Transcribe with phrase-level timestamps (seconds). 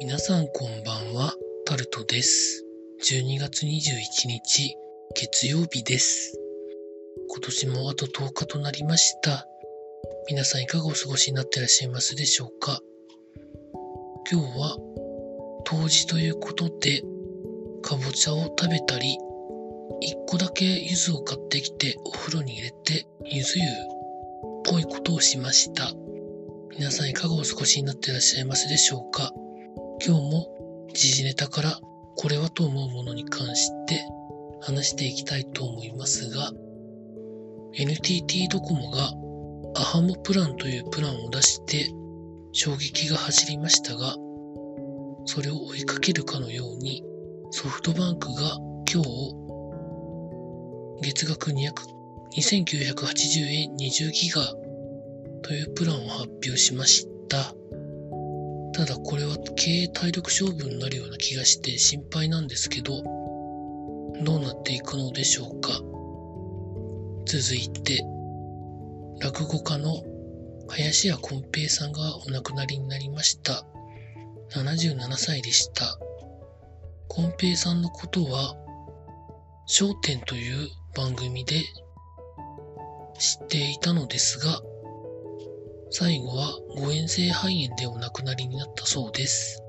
[0.00, 2.64] 皆さんこんばんは、タルトです。
[3.04, 4.76] 12月21日、
[5.14, 6.38] 月曜日です。
[7.28, 9.46] 今年もあと10日となりました。
[10.28, 12.80] 皆さんいかがお過ごしになっていらっしゃいますでしょうか？
[14.30, 14.76] 今日は、
[15.64, 17.02] 冬至ということで、
[17.82, 19.18] かぼちゃを食べたり、
[20.00, 23.66] 一個だけ柚子を買ってきてお風呂に入れて、柚子湯っ
[24.64, 25.92] ぽいことをしました。
[26.78, 29.32] 皆さんいかがお過ごしになっていらっしゃいますでしょうか？
[30.04, 31.78] 今日も時事ネタから
[32.16, 34.00] これはと思うものに関して
[34.60, 36.50] 話していきたいと思いますが
[37.74, 39.12] NTT ドコモが
[39.76, 41.88] アハモプランというプランを出して
[42.50, 44.16] 衝撃が走りましたが
[45.24, 47.04] それを追いかけるかのように
[47.52, 48.58] ソフトバンクが
[48.92, 49.36] 今日
[51.00, 54.42] 月額2980円20ギガ
[55.42, 57.54] というプランを発表しました。
[58.72, 63.02] ただこれは経営体力勝負になるような気がして心配なんですけど、
[64.22, 65.72] どうなっていくのでしょうか。
[67.26, 68.02] 続いて、
[69.20, 70.02] 落語家の
[70.68, 73.64] 林家こん平さんがお亡くなりになりました。
[74.50, 75.98] 77歳でした。
[77.08, 78.56] こん平さんのことは、
[79.80, 81.62] 笑点という番組で
[83.18, 84.60] 知っていたのですが、
[85.94, 89.62] 最後は誤嚥性肺炎でお亡くなりになったそうです。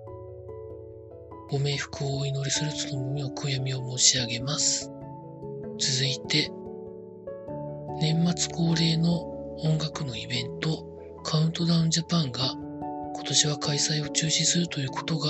[1.49, 4.89] ご冥福をお祈りするとともにお悔やみを申し上げます。
[5.77, 6.49] 続いて、
[7.99, 9.21] 年末恒例の
[9.57, 10.88] 音楽のイベント、
[11.25, 12.53] カウントダウンジャパンが
[13.15, 15.30] 今年は開催を中止するということが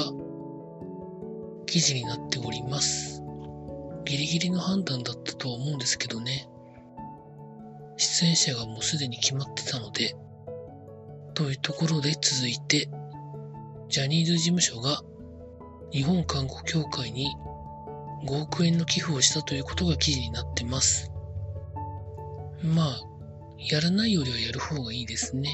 [1.66, 3.24] 記事になっております。
[4.06, 6.48] ギリギリの判断だったとは思うんですけどね。
[7.98, 10.16] 出演者がもうすでに決まってたので、
[11.34, 12.90] というところで続いて、
[13.90, 15.02] ジャニーズ事務所が
[15.92, 17.28] 日本看護協会に
[18.26, 21.12] 5億円の寄付をしたということが記事になってます。
[22.64, 23.02] まあ、
[23.58, 25.50] やらないよりはやる方がいいですね。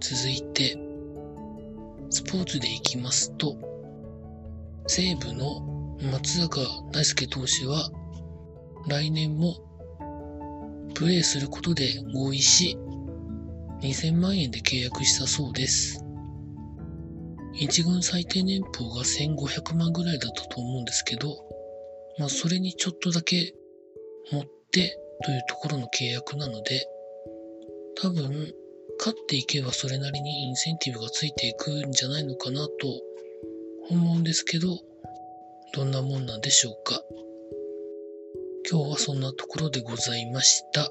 [0.00, 0.78] 続いて、
[2.10, 3.56] スポーツでいきますと、
[4.86, 5.60] 西武の
[6.12, 6.60] 松坂
[6.92, 7.90] 大輔投手は
[8.86, 9.56] 来年も
[10.94, 12.78] プレーすることで合意し、
[13.82, 16.02] 2000万円で契約したそうです。
[17.54, 21.36] 一軍最低年俸が1500万ぐらいだったと思うんですけど、
[22.18, 23.54] まあそれにちょっとだけ
[24.30, 26.86] 持ってというところの契約なので、
[28.02, 28.52] 多分
[28.98, 32.70] 勝っていけばそれなりにインセンティブがついていくんじゃないのかなと
[33.90, 34.78] 思うんですけど、
[35.74, 37.02] どんなもんなんでしょうか。
[38.70, 40.90] 今日はそんなところでございました。